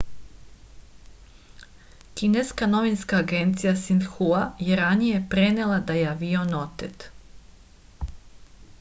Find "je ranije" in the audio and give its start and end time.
4.69-5.23